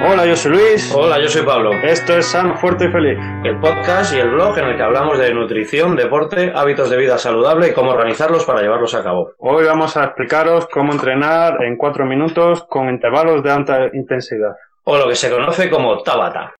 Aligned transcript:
Hola, 0.00 0.24
yo 0.26 0.36
soy 0.36 0.52
Luis. 0.52 0.94
Hola, 0.94 1.18
yo 1.20 1.28
soy 1.28 1.44
Pablo. 1.44 1.72
Esto 1.72 2.16
es 2.16 2.26
Sano, 2.26 2.56
Fuerte 2.56 2.84
y 2.84 2.88
Feliz. 2.88 3.18
El 3.42 3.58
podcast 3.58 4.14
y 4.14 4.18
el 4.18 4.30
blog 4.30 4.56
en 4.56 4.66
el 4.66 4.76
que 4.76 4.82
hablamos 4.84 5.18
de 5.18 5.34
nutrición, 5.34 5.96
deporte, 5.96 6.52
hábitos 6.54 6.88
de 6.88 6.96
vida 6.96 7.18
saludable 7.18 7.68
y 7.68 7.72
cómo 7.72 7.90
organizarlos 7.90 8.44
para 8.44 8.62
llevarlos 8.62 8.94
a 8.94 9.02
cabo. 9.02 9.32
Hoy 9.38 9.64
vamos 9.64 9.96
a 9.96 10.04
explicaros 10.04 10.68
cómo 10.68 10.92
entrenar 10.92 11.64
en 11.64 11.76
cuatro 11.76 12.06
minutos 12.06 12.64
con 12.68 12.88
intervalos 12.88 13.42
de 13.42 13.50
alta 13.50 13.90
intensidad. 13.92 14.54
O 14.84 14.96
lo 14.96 15.08
que 15.08 15.16
se 15.16 15.30
conoce 15.30 15.68
como 15.68 16.00
Tabata. 16.04 16.54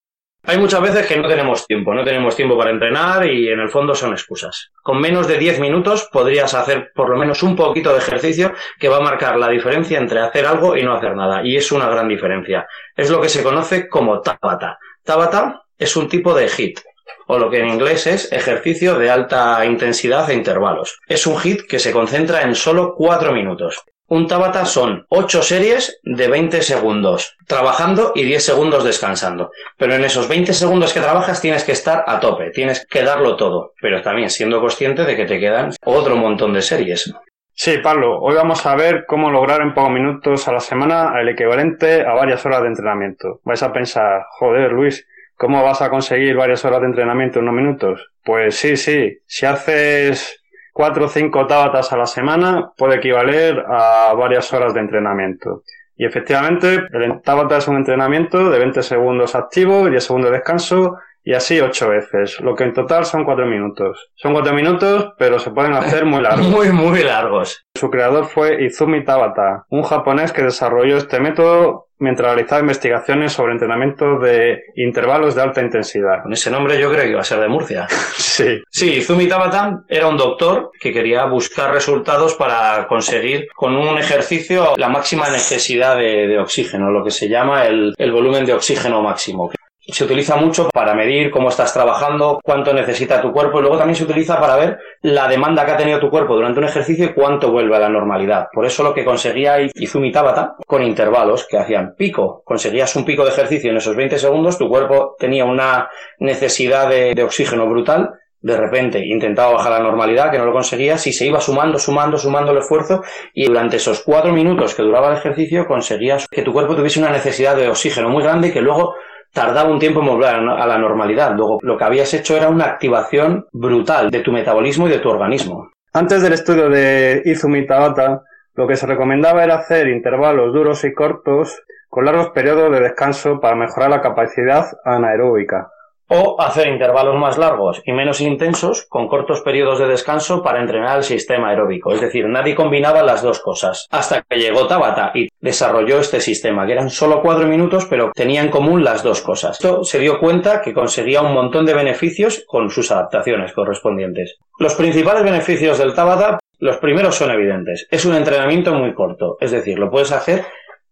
Hay 0.49 0.57
muchas 0.57 0.80
veces 0.80 1.07
que 1.07 1.19
no 1.19 1.29
tenemos 1.29 1.67
tiempo, 1.67 1.93
no 1.93 2.03
tenemos 2.03 2.35
tiempo 2.35 2.57
para 2.57 2.71
entrenar 2.71 3.27
y 3.27 3.51
en 3.51 3.61
el 3.61 3.69
fondo 3.69 3.95
son 3.95 4.12
excusas. 4.12 4.71
Con 4.83 4.98
menos 4.98 5.29
de 5.29 5.37
10 5.37 5.61
minutos 5.61 6.09
podrías 6.11 6.55
hacer 6.55 6.91
por 6.95 7.11
lo 7.11 7.19
menos 7.19 7.43
un 7.43 7.55
poquito 7.55 7.93
de 7.93 7.98
ejercicio 7.98 8.55
que 8.80 8.88
va 8.88 8.97
a 8.97 9.02
marcar 9.02 9.37
la 9.37 9.51
diferencia 9.51 9.98
entre 9.98 10.21
hacer 10.21 10.47
algo 10.47 10.74
y 10.74 10.83
no 10.83 10.95
hacer 10.95 11.15
nada. 11.15 11.43
Y 11.45 11.59
es 11.59 11.71
una 11.71 11.91
gran 11.91 12.09
diferencia. 12.09 12.66
Es 12.97 13.11
lo 13.11 13.21
que 13.21 13.29
se 13.29 13.43
conoce 13.43 13.91
como 13.91 14.23
Tabata. 14.23 14.79
Tabata 15.05 15.65
es 15.77 15.95
un 15.98 16.09
tipo 16.09 16.33
de 16.33 16.49
HIT, 16.49 16.80
o 17.27 17.38
lo 17.38 17.51
que 17.51 17.59
en 17.59 17.69
inglés 17.69 18.07
es 18.07 18.33
ejercicio 18.33 18.99
de 18.99 19.10
alta 19.10 19.62
intensidad 19.66 20.30
e 20.30 20.35
intervalos. 20.35 20.99
Es 21.07 21.27
un 21.27 21.38
HIT 21.38 21.66
que 21.69 21.79
se 21.79 21.93
concentra 21.93 22.41
en 22.41 22.55
solo 22.55 22.95
4 22.96 23.33
minutos. 23.33 23.85
Un 24.11 24.27
Tabata 24.27 24.65
son 24.65 25.05
8 25.11 25.43
series 25.43 26.01
de 26.03 26.29
20 26.29 26.62
segundos 26.62 27.37
trabajando 27.47 28.12
y 28.15 28.25
10 28.25 28.43
segundos 28.43 28.83
descansando. 28.83 29.51
Pero 29.77 29.95
en 29.95 30.03
esos 30.03 30.29
20 30.29 30.55
segundos 30.55 30.95
que 30.95 31.01
trabajas 31.01 31.43
tienes 31.43 31.62
que 31.62 31.73
estar 31.73 32.05
a 32.07 32.19
tope, 32.19 32.51
tienes 32.51 32.87
que 32.87 33.02
darlo 33.02 33.37
todo, 33.37 33.75
pero 33.83 34.01
también 34.01 34.30
siendo 34.30 34.63
consciente 34.63 35.05
de 35.05 35.15
que 35.15 35.27
te 35.27 35.39
quedan 35.39 35.73
otro 35.85 36.16
montón 36.16 36.55
de 36.55 36.63
series. 36.63 37.13
Sí, 37.52 37.77
Pablo, 37.82 38.19
hoy 38.21 38.35
vamos 38.35 38.65
a 38.65 38.74
ver 38.77 39.05
cómo 39.07 39.30
lograr 39.30 39.60
en 39.60 39.74
pocos 39.74 39.91
minutos 39.91 40.49
a 40.49 40.52
la 40.52 40.60
semana 40.60 41.13
el 41.21 41.29
equivalente 41.29 42.01
a 42.01 42.15
varias 42.15 42.47
horas 42.47 42.63
de 42.63 42.69
entrenamiento. 42.69 43.41
Vais 43.45 43.63
a 43.63 43.75
pensar, 43.75 44.23
joder, 44.38 44.73
Luis, 44.73 45.07
¿cómo 45.37 45.63
vas 45.63 45.82
a 45.82 45.91
conseguir 45.91 46.35
varias 46.35 46.65
horas 46.65 46.80
de 46.80 46.87
entrenamiento 46.87 47.41
en 47.41 47.49
unos 47.49 47.54
minutos? 47.57 48.10
Pues 48.25 48.57
sí, 48.57 48.79
sí, 48.79 49.19
si 49.27 49.45
haces 49.45 50.43
cuatro 50.79 51.07
o 51.07 51.09
cinco 51.09 51.45
tabatas 51.45 51.93
a 51.93 51.96
la 51.96 52.07
semana 52.07 52.71
puede 52.76 52.98
equivaler 52.98 53.65
a 53.66 54.15
varias 54.15 54.52
horas 54.52 54.73
de 54.73 54.79
entrenamiento. 54.79 55.65
Y 55.96 56.04
efectivamente, 56.04 56.87
el 56.93 57.20
tabata 57.20 57.57
es 57.57 57.66
un 57.66 57.74
entrenamiento 57.74 58.48
de 58.48 58.60
20 58.60 58.85
segundos 58.85 59.35
activo 59.35 59.88
y 59.88 59.90
10 59.90 60.04
segundos 60.04 60.30
de 60.30 60.37
descanso 60.37 60.96
y 61.29 61.34
así 61.34 61.60
ocho 61.60 61.90
veces, 61.90 62.40
lo 62.40 62.54
que 62.54 62.65
en 62.65 62.73
total 62.73 63.04
son 63.04 63.23
cuatro 63.23 63.45
minutos. 63.45 64.09
Son 64.15 64.32
cuatro 64.32 64.54
minutos, 64.54 65.12
pero 65.19 65.38
se 65.38 65.50
pueden 65.50 65.75
hacer 65.75 66.06
muy 66.06 66.22
largos. 66.22 66.47
muy, 66.48 66.72
muy 66.72 67.03
largos. 67.03 67.66
Su 67.75 67.91
creador 67.91 68.25
fue 68.25 68.65
Izumi 68.65 69.04
Tabata, 69.04 69.66
un 69.69 69.82
japonés 69.82 70.32
que 70.32 70.43
desarrolló 70.43 70.97
este 70.97 71.20
método 71.20 71.88
mientras 71.98 72.28
realizaba 72.32 72.62
investigaciones 72.62 73.34
sobre 73.34 73.53
entrenamiento 73.53 74.19
de 74.20 74.62
intervalos 74.76 75.34
de 75.34 75.43
alta 75.43 75.60
intensidad. 75.60 76.22
Con 76.22 76.32
ese 76.32 76.50
nombre 76.50 76.81
yo 76.81 76.91
creo 76.91 77.03
que 77.03 77.10
iba 77.10 77.20
a 77.20 77.25
ser 77.25 77.41
de 77.41 77.48
Murcia. 77.48 77.87
sí. 78.16 78.62
Sí, 78.70 78.94
Izumi 78.94 79.28
Tabata 79.28 79.82
era 79.87 80.09
un 80.09 80.16
doctor 80.16 80.70
que 80.81 80.94
quería 80.94 81.26
buscar 81.26 81.75
resultados 81.75 82.37
para 82.37 82.87
conseguir 82.88 83.48
con 83.54 83.76
un 83.76 83.98
ejercicio 83.98 84.72
la 84.78 84.88
máxima 84.88 85.28
necesidad 85.28 85.98
de, 85.98 86.38
oxígeno, 86.38 86.91
lo 86.91 87.04
que 87.04 87.10
se 87.10 87.28
llama 87.28 87.66
el, 87.66 87.92
el 87.98 88.12
volumen 88.12 88.47
de 88.47 88.54
oxígeno 88.54 89.03
máximo 89.03 89.50
se 89.93 90.05
utiliza 90.05 90.37
mucho 90.37 90.69
para 90.72 90.94
medir 90.94 91.31
cómo 91.31 91.49
estás 91.49 91.72
trabajando, 91.72 92.41
cuánto 92.43 92.75
necesita 92.75 93.22
tu 93.22 93.33
cuerpo 93.33 93.59
y 93.59 93.62
luego 93.62 93.78
también 93.78 93.97
se 93.97 94.05
utiliza 94.05 94.39
para 94.39 94.56
ver 94.56 94.78
la 95.03 95.27
demanda 95.28 95.65
que 95.65 95.72
ha 95.72 95.77
tenido 95.77 95.99
tu 95.99 96.11
cuerpo 96.11 96.34
durante 96.34 96.59
un 96.59 96.67
ejercicio 96.67 97.06
y 97.06 97.15
cuánto 97.15 97.50
vuelve 97.50 97.77
a 97.77 97.81
la 97.81 97.89
normalidad. 97.89 98.49
Por 98.53 98.66
eso 98.66 98.83
lo 98.83 98.93
que 98.93 99.05
conseguía 99.05 99.61
Izumi 99.61 100.12
Tabata 100.12 100.56
con 100.66 100.82
intervalos 100.82 101.47
que 101.48 101.59
hacían 101.59 101.94
pico, 101.97 102.43
conseguías 102.44 102.94
un 102.97 103.04
pico 103.04 103.25
de 103.25 103.31
ejercicio 103.31 103.71
en 103.71 103.78
esos 103.78 103.97
20 103.97 104.19
segundos, 104.19 104.59
tu 104.59 104.69
cuerpo 104.69 105.16
tenía 105.19 105.44
una 105.44 105.88
necesidad 106.19 106.88
de, 106.88 107.22
oxígeno 107.22 107.66
brutal 107.66 108.12
de 108.41 108.56
repente 108.56 109.04
intentaba 109.04 109.54
bajar 109.54 109.72
la 109.72 109.81
normalidad, 109.81 110.31
que 110.31 110.38
no 110.38 110.47
lo 110.47 110.53
conseguía, 110.53 110.97
si 110.97 111.12
se 111.12 111.27
iba 111.27 111.41
sumando, 111.41 111.77
sumando, 111.77 112.19
sumando 112.19 112.53
el 112.53 112.59
esfuerzo 112.59 113.03
y 113.34 113.47
durante 113.47 113.78
esos 113.78 114.03
cuatro 114.04 114.32
minutos 114.32 114.77
que 114.77 114.82
duraba 114.82 115.10
el 115.10 115.16
ejercicio 115.16 115.66
conseguías 115.66 116.28
que 116.28 116.43
tu 116.43 116.53
cuerpo 116.53 116.77
tuviese 116.77 117.00
una 117.00 117.10
necesidad 117.10 117.56
de 117.56 117.69
oxígeno 117.69 118.10
muy 118.10 118.22
grande 118.22 118.48
y 118.48 118.53
que 118.53 118.60
luego 118.60 118.94
tardaba 119.33 119.71
un 119.71 119.78
tiempo 119.78 120.00
en 120.00 120.06
volver 120.06 120.34
a 120.34 120.66
la 120.66 120.78
normalidad. 120.78 121.34
Luego, 121.34 121.59
lo 121.62 121.77
que 121.77 121.84
habías 121.84 122.12
hecho 122.15 122.37
era 122.37 122.49
una 122.49 122.65
activación 122.65 123.47
brutal 123.53 124.11
de 124.11 124.21
tu 124.21 124.33
metabolismo 124.33 124.89
y 124.89 124.91
de 124.91 124.99
tu 124.99 125.09
organismo. 125.09 125.71
Antes 125.93 126.22
del 126.22 126.34
estudio 126.34 126.69
de 126.69 127.22
Izumi 127.25 127.66
Tabata, 127.66 128.22
lo 128.55 128.66
que 128.66 128.77
se 128.77 128.87
recomendaba 128.87 129.44
era 129.44 129.56
hacer 129.56 129.89
intervalos 129.89 130.53
duros 130.53 130.84
y 130.84 130.93
cortos 130.93 131.62
con 131.89 132.05
largos 132.05 132.31
periodos 132.31 132.72
de 132.72 132.81
descanso 132.81 133.41
para 133.41 133.56
mejorar 133.56 133.91
la 133.91 134.00
capacidad 134.00 134.66
anaeróbica 134.84 135.71
o 136.08 136.41
hacer 136.41 136.69
intervalos 136.69 137.16
más 137.16 137.38
largos 137.38 137.82
y 137.84 137.92
menos 137.92 138.20
intensos 138.20 138.86
con 138.88 139.08
cortos 139.08 139.42
periodos 139.42 139.78
de 139.78 139.86
descanso 139.86 140.42
para 140.42 140.60
entrenar 140.60 140.98
el 140.98 141.04
sistema 141.04 141.50
aeróbico. 141.50 141.92
Es 141.92 142.00
decir, 142.00 142.26
nadie 142.26 142.54
combinaba 142.54 143.02
las 143.02 143.22
dos 143.22 143.41
cosas. 143.41 143.86
Hasta 143.91 144.22
que 144.22 144.38
llegó 144.38 144.66
Tabata 144.66 145.12
y 145.14 145.28
desarrolló 145.41 146.00
este 146.00 146.20
sistema, 146.20 146.66
que 146.66 146.72
eran 146.72 146.91
solo 146.91 147.20
cuatro 147.22 147.47
minutos, 147.47 147.86
pero 147.86 148.10
tenía 148.14 148.42
en 148.42 148.50
común 148.50 148.84
las 148.84 149.02
dos 149.02 149.20
cosas. 149.20 149.56
Esto 149.56 149.84
se 149.84 149.98
dio 149.98 150.18
cuenta 150.18 150.62
que 150.62 150.74
conseguía 150.74 151.22
un 151.22 151.34
montón 151.34 151.66
de 151.66 151.74
beneficios 151.74 152.44
con 152.47 152.70
sus 152.70 152.91
adaptaciones 152.91 153.52
correspondientes. 153.52 154.36
Los 154.58 154.74
principales 154.74 155.22
beneficios 155.22 155.78
del 155.78 155.94
Tabata 155.94 156.38
los 156.60 156.78
primeros 156.78 157.14
son 157.14 157.30
evidentes. 157.30 157.86
Es 157.91 158.04
un 158.04 158.16
entrenamiento 158.16 158.74
muy 158.74 158.92
corto, 158.92 159.36
es 159.41 159.52
decir, 159.52 159.78
lo 159.78 159.91
puedes 159.91 160.10
hacer 160.10 160.44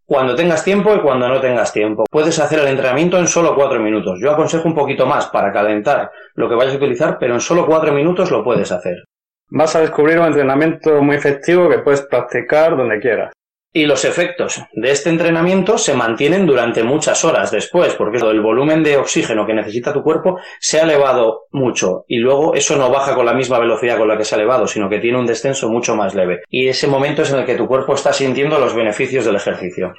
cuando 0.07 0.37
tengas 0.37 0.65
tiempo 0.65 0.95
y 0.95 1.01
cuando 1.01 1.29
no 1.29 1.41
tengas 1.41 1.73
tiempo. 1.73 2.05
Puedes 2.11 2.39
hacer 2.39 2.61
el 2.61 2.69
entrenamiento 2.69 3.19
en 3.19 3.27
solo 3.27 3.55
cuatro 3.55 3.81
minutos. 3.81 4.19
Yo 4.21 4.31
aconsejo 4.31 4.69
un 4.69 4.75
poquito 4.75 5.05
más 5.05 5.27
para 5.27 5.53
calentar 5.53 6.11
lo 6.35 6.49
que 6.49 6.55
vayas 6.55 6.75
a 6.75 6.79
utilizar, 6.79 7.19
pero 7.19 7.35
en 7.35 7.41
solo 7.41 7.67
cuatro 7.67 7.93
minutos 7.93 8.31
lo 8.31 8.45
puedes 8.45 8.71
hacer. 8.71 9.05
Vas 9.49 9.75
a 9.77 9.81
descubrir 9.81 10.19
un 10.19 10.27
entrenamiento 10.27 11.03
muy 11.03 11.17
efectivo 11.17 11.69
que 11.69 11.79
puedes 11.79 12.03
practicar 12.03 12.77
donde 12.77 13.01
quieras. 13.01 13.33
Y 13.73 13.85
los 13.85 14.07
efectos 14.07 14.63
de 14.73 14.91
este 14.91 15.11
entrenamiento 15.11 15.77
se 15.77 15.95
mantienen 15.95 16.47
durante 16.47 16.83
muchas 16.83 17.25
horas 17.25 17.51
después, 17.51 17.95
porque 17.95 18.17
el 18.19 18.41
volumen 18.41 18.83
de 18.83 18.97
oxígeno 18.97 19.45
que 19.47 19.53
necesita 19.53 19.93
tu 19.93 20.03
cuerpo 20.03 20.39
se 20.59 20.81
ha 20.81 20.85
elevado 20.85 21.43
mucho 21.51 22.05
y 22.09 22.19
luego 22.19 22.55
eso 22.55 22.77
no 22.77 22.91
baja 22.91 23.15
con 23.15 23.27
la 23.27 23.35
misma 23.35 23.59
velocidad 23.59 23.99
con 23.99 24.09
la 24.09 24.17
que 24.17 24.25
se 24.25 24.35
ha 24.35 24.39
elevado, 24.39 24.67
sino 24.67 24.89
que 24.89 24.99
tiene 24.99 25.19
un 25.19 25.27
descenso 25.27 25.69
mucho 25.69 25.95
más 25.95 26.15
leve. 26.15 26.43
Y 26.49 26.69
ese 26.69 26.87
momento 26.87 27.23
es 27.23 27.33
en 27.33 27.41
el 27.41 27.45
que 27.45 27.57
tu 27.57 27.67
cuerpo 27.67 27.95
está 27.95 28.13
sintiendo 28.15 28.59
los 28.59 28.75
beneficios 28.75 29.27
del 29.27 29.37
ejercicio. 29.37 29.93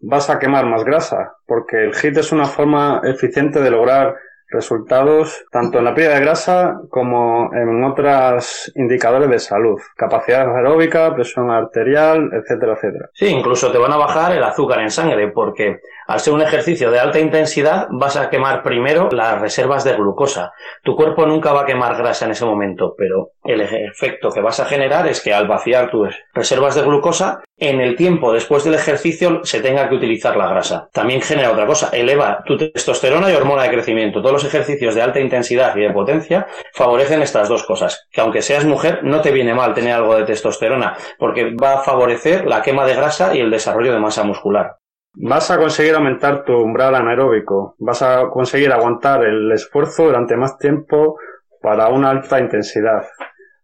Vas 0.00 0.30
a 0.30 0.38
quemar 0.38 0.66
más 0.66 0.82
grasa, 0.82 1.34
porque 1.46 1.84
el 1.84 1.94
HIT 1.94 2.16
es 2.16 2.32
una 2.32 2.46
forma 2.46 3.02
eficiente 3.04 3.60
de 3.60 3.70
lograr 3.70 4.14
resultados 4.52 5.44
tanto 5.50 5.78
en 5.78 5.84
la 5.84 5.94
pérdida 5.94 6.14
de 6.14 6.20
grasa 6.20 6.80
como 6.88 7.50
en 7.54 7.82
otros 7.84 8.70
indicadores 8.76 9.30
de 9.30 9.38
salud, 9.38 9.80
capacidad 9.96 10.54
aeróbica, 10.54 11.14
presión 11.14 11.50
arterial, 11.50 12.30
etcétera, 12.32 12.74
etcétera. 12.74 13.10
Sí, 13.14 13.26
incluso 13.26 13.72
te 13.72 13.78
van 13.78 13.92
a 13.92 13.96
bajar 13.96 14.32
el 14.32 14.44
azúcar 14.44 14.80
en 14.80 14.90
sangre 14.90 15.28
porque 15.28 15.80
al 16.06 16.20
ser 16.20 16.34
un 16.34 16.42
ejercicio 16.42 16.90
de 16.90 17.00
alta 17.00 17.18
intensidad 17.18 17.86
vas 17.90 18.16
a 18.16 18.30
quemar 18.30 18.62
primero 18.62 19.08
las 19.10 19.40
reservas 19.40 19.84
de 19.84 19.94
glucosa. 19.94 20.52
Tu 20.82 20.96
cuerpo 20.96 21.26
nunca 21.26 21.52
va 21.52 21.62
a 21.62 21.66
quemar 21.66 21.96
grasa 21.96 22.24
en 22.24 22.32
ese 22.32 22.44
momento, 22.44 22.94
pero 22.96 23.30
el 23.44 23.60
efecto 23.60 24.30
que 24.30 24.40
vas 24.40 24.60
a 24.60 24.66
generar 24.66 25.06
es 25.08 25.20
que 25.20 25.32
al 25.32 25.48
vaciar 25.48 25.90
tus 25.90 26.14
reservas 26.34 26.74
de 26.74 26.82
glucosa, 26.82 27.42
en 27.58 27.80
el 27.80 27.96
tiempo 27.96 28.32
después 28.32 28.64
del 28.64 28.74
ejercicio 28.74 29.40
se 29.44 29.60
tenga 29.60 29.88
que 29.88 29.94
utilizar 29.94 30.36
la 30.36 30.48
grasa. 30.48 30.88
También 30.92 31.22
genera 31.22 31.52
otra 31.52 31.66
cosa, 31.66 31.90
eleva 31.92 32.42
tu 32.44 32.56
testosterona 32.56 33.30
y 33.30 33.34
hormona 33.34 33.62
de 33.62 33.70
crecimiento. 33.70 34.20
Todos 34.20 34.32
los 34.32 34.44
ejercicios 34.44 34.94
de 34.94 35.02
alta 35.02 35.20
intensidad 35.20 35.76
y 35.76 35.80
de 35.80 35.90
potencia 35.90 36.46
favorecen 36.74 37.22
estas 37.22 37.48
dos 37.48 37.62
cosas. 37.64 38.08
Que 38.10 38.20
aunque 38.20 38.42
seas 38.42 38.64
mujer, 38.64 39.00
no 39.04 39.20
te 39.20 39.30
viene 39.30 39.54
mal 39.54 39.74
tener 39.74 39.92
algo 39.94 40.16
de 40.16 40.24
testosterona, 40.24 40.96
porque 41.18 41.54
va 41.54 41.74
a 41.74 41.82
favorecer 41.82 42.46
la 42.46 42.62
quema 42.62 42.84
de 42.84 42.96
grasa 42.96 43.34
y 43.34 43.40
el 43.40 43.50
desarrollo 43.50 43.92
de 43.92 44.00
masa 44.00 44.24
muscular. 44.24 44.78
Vas 45.14 45.50
a 45.50 45.58
conseguir 45.58 45.94
aumentar 45.94 46.42
tu 46.44 46.54
umbral 46.54 46.94
anaeróbico, 46.94 47.74
vas 47.78 48.00
a 48.02 48.30
conseguir 48.30 48.72
aguantar 48.72 49.24
el 49.24 49.52
esfuerzo 49.52 50.04
durante 50.04 50.36
más 50.36 50.56
tiempo 50.58 51.18
para 51.60 51.88
una 51.88 52.08
alta 52.10 52.40
intensidad, 52.40 53.06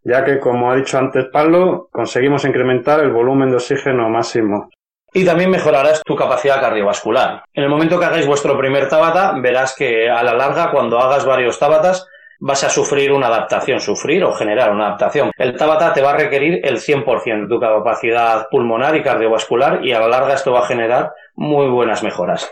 ya 0.03 0.23
que, 0.23 0.39
como 0.39 0.71
ha 0.71 0.75
dicho 0.75 0.99
antes 0.99 1.25
Pablo, 1.25 1.89
conseguimos 1.91 2.45
incrementar 2.45 2.99
el 2.99 3.11
volumen 3.11 3.49
de 3.49 3.55
oxígeno 3.55 4.09
máximo. 4.09 4.69
Y 5.11 5.25
también 5.25 5.49
mejorarás 5.49 6.03
tu 6.05 6.15
capacidad 6.15 6.61
cardiovascular. 6.61 7.43
En 7.53 7.63
el 7.63 7.69
momento 7.69 7.99
que 7.99 8.05
hagáis 8.05 8.27
vuestro 8.27 8.55
primer 8.55 8.87
tabata, 8.87 9.33
verás 9.41 9.75
que 9.75 10.07
a 10.07 10.21
la 10.21 10.35
larga, 10.35 10.69
cuando 10.69 10.99
hagas 10.99 11.25
varios 11.25 11.57
tabatas, 11.57 12.07
vas 12.39 12.63
a 12.63 12.69
sufrir 12.69 13.11
una 13.11 13.27
adaptación, 13.27 13.79
sufrir 13.79 14.23
o 14.23 14.33
generar 14.33 14.71
una 14.71 14.87
adaptación. 14.87 15.31
El 15.37 15.55
Tabata 15.57 15.93
te 15.93 16.01
va 16.01 16.11
a 16.11 16.17
requerir 16.17 16.61
el 16.63 16.77
100% 16.77 17.41
de 17.41 17.47
tu 17.47 17.59
capacidad 17.59 18.47
pulmonar 18.49 18.95
y 18.95 19.03
cardiovascular 19.03 19.85
y 19.85 19.91
a 19.91 19.99
la 19.99 20.07
larga 20.07 20.33
esto 20.33 20.53
va 20.53 20.59
a 20.59 20.67
generar 20.67 21.11
muy 21.35 21.67
buenas 21.67 22.03
mejoras. 22.03 22.51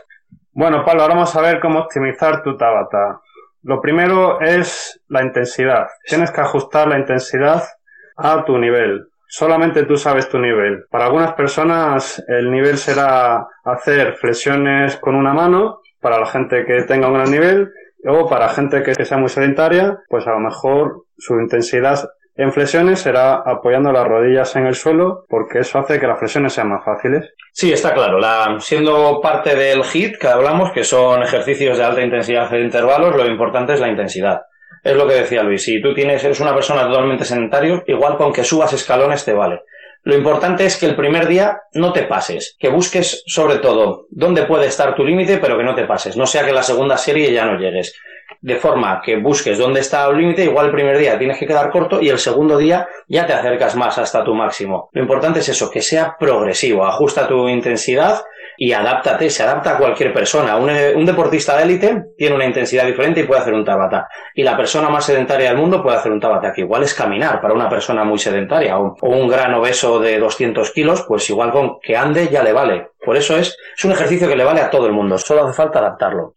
Bueno, 0.52 0.84
Pablo, 0.84 1.04
ahora 1.04 1.16
vamos 1.16 1.36
a 1.36 1.42
ver 1.42 1.60
cómo 1.60 1.80
optimizar 1.80 2.44
tu 2.44 2.58
Tabata. 2.58 3.22
Lo 3.64 3.80
primero 3.82 4.42
es 4.42 5.02
la 5.08 5.24
intensidad. 5.24 5.88
Tienes 6.06 6.32
que 6.32 6.42
ajustar 6.42 6.88
la 6.88 6.98
intensidad 6.98 7.64
a 8.18 8.44
tu 8.44 8.58
nivel. 8.58 9.08
solamente 9.30 9.84
tú 9.84 9.98
sabes 9.98 10.30
tu 10.30 10.40
nivel. 10.40 10.86
Para 10.90 11.06
algunas 11.06 11.34
personas 11.34 12.24
el 12.30 12.50
nivel 12.50 12.78
será 12.78 13.46
hacer 13.66 14.16
flexiones 14.16 14.96
con 14.98 15.16
una 15.16 15.34
mano, 15.34 15.82
para 16.00 16.18
la 16.18 16.26
gente 16.28 16.66
que 16.66 16.84
tenga 16.84 17.08
un 17.08 17.16
gran 17.16 17.30
nivel, 17.30 17.70
o 18.06 18.28
para 18.28 18.50
gente 18.50 18.84
que 18.84 19.06
sea 19.06 19.18
muy 19.18 19.30
sedentaria, 19.30 20.00
pues 20.10 20.28
a 20.28 20.32
lo 20.32 20.40
mejor 20.40 21.06
su 21.18 21.40
intensidad 21.40 22.10
en 22.36 22.54
flexiones 22.54 23.00
será 23.00 23.36
apoyando 23.36 23.92
las 23.92 24.08
rodillas 24.08 24.56
en 24.56 24.68
el 24.68 24.76
suelo 24.76 25.26
porque 25.28 25.60
eso 25.60 25.80
hace 25.80 26.00
que 26.00 26.06
las 26.06 26.20
flexiones 26.20 26.54
sean 26.54 26.70
más 26.70 26.86
fáciles. 26.86 27.34
Sí, 27.52 27.74
está 27.74 27.94
claro. 27.94 28.20
La, 28.20 28.58
siendo 28.60 29.20
parte 29.22 29.56
del 29.56 29.82
HIT 29.82 30.18
que 30.20 30.28
hablamos, 30.28 30.72
que 30.72 30.84
son 30.84 31.24
ejercicios 31.24 31.80
de 31.80 31.84
alta 31.84 32.04
intensidad 32.04 32.50
de 32.52 32.62
intervalos, 32.62 33.16
lo 33.16 33.26
importante 33.26 33.74
es 33.74 33.80
la 33.80 33.90
intensidad. 33.90 34.42
Es 34.84 34.96
lo 34.96 35.08
que 35.08 35.16
decía 35.16 35.42
Luis. 35.42 35.64
Si 35.64 35.82
tú 35.82 35.94
tienes, 35.96 36.24
eres 36.24 36.40
una 36.40 36.54
persona 36.54 36.84
totalmente 36.84 37.26
sedentario, 37.26 37.84
igual 37.88 38.16
con 38.18 38.32
que 38.32 38.44
subas 38.44 38.72
escalones 38.74 39.26
te 39.26 39.34
vale. 39.34 39.62
Lo 40.08 40.16
importante 40.16 40.66
es 40.66 40.78
que 40.78 40.86
el 40.86 40.96
primer 40.96 41.28
día 41.28 41.64
no 41.74 41.92
te 41.92 42.04
pases, 42.04 42.56
que 42.58 42.70
busques 42.70 43.24
sobre 43.28 43.58
todo 43.58 44.06
dónde 44.10 44.44
puede 44.44 44.68
estar 44.68 44.96
tu 44.96 45.04
límite, 45.04 45.38
pero 45.38 45.58
que 45.58 45.66
no 45.66 45.76
te 45.76 45.84
pases. 45.84 46.16
No 46.16 46.26
sea 46.26 46.46
que 46.46 46.54
la 46.54 46.64
segunda 46.64 46.96
serie 46.96 47.34
ya 47.34 47.44
no 47.44 47.60
llegues 47.60 47.94
de 48.40 48.56
forma 48.56 49.02
que 49.04 49.18
busques 49.18 49.58
dónde 49.58 49.82
está 49.82 50.08
el 50.08 50.18
límite, 50.18 50.46
igual 50.46 50.68
el 50.68 50.72
primer 50.72 50.98
día 50.98 51.20
tienes 51.20 51.38
que 51.38 51.46
quedar 51.46 51.70
corto 51.72 52.02
y 52.02 52.08
el 52.08 52.20
segundo 52.20 52.58
día 52.58 52.88
ya 53.10 53.28
te 53.28 53.34
acercas 53.34 53.76
más 53.76 53.98
hasta 53.98 54.24
tu 54.24 54.34
máximo. 54.34 54.90
Lo 54.94 55.02
importante 55.02 55.40
es 55.40 55.50
eso, 55.50 55.70
que 55.70 55.82
sea 55.82 56.16
progresivo, 56.18 56.86
ajusta 56.86 57.28
tu 57.28 57.50
intensidad 57.50 58.22
y 58.58 58.74
adáptate, 58.74 59.30
se 59.30 59.44
adapta 59.44 59.72
a 59.72 59.78
cualquier 59.78 60.12
persona. 60.12 60.58
Un, 60.58 60.70
un 60.96 61.06
deportista 61.06 61.56
de 61.56 61.64
élite 61.64 62.04
tiene 62.18 62.36
una 62.36 62.46
intensidad 62.46 62.86
diferente 62.86 63.22
y 63.22 63.24
puede 63.24 63.42
hacer 63.42 63.54
un 63.54 63.64
tabata. 63.64 64.08
Y 64.34 64.44
la 64.44 64.58
persona 64.58 64.90
más 64.90 65.06
sedentaria 65.06 65.50
del 65.50 65.58
mundo 65.58 65.82
puede 65.82 65.98
hacer 65.98 66.12
un 66.12 66.20
tabata, 66.20 66.52
que 66.52 66.62
igual 66.62 66.84
es 66.84 66.94
caminar 66.94 67.40
para 67.40 67.54
una 67.54 67.70
persona 67.70 68.04
muy 68.04 68.18
sedentaria 68.18 68.78
o, 68.78 68.96
o 69.00 69.10
un 69.10 69.28
gran 69.28 69.54
obeso 69.54 70.00
de 70.00 70.20
200 70.20 70.72
kilos, 70.72 71.06
pues 71.08 71.30
igual 71.30 71.52
con 71.52 71.80
que 71.80 71.96
ande 71.96 72.28
ya 72.28 72.44
le 72.44 72.54
vale. 72.54 72.90
Por 73.04 73.16
eso 73.16 73.38
es, 73.38 73.58
es 73.78 73.86
un 73.86 73.92
ejercicio 73.92 74.28
que 74.28 74.36
le 74.36 74.44
vale 74.44 74.62
a 74.62 74.70
todo 74.70 74.88
el 74.88 74.92
mundo, 74.92 75.18
solo 75.18 75.46
hace 75.46 75.56
falta 75.56 75.80
adaptarlo. 75.80 76.34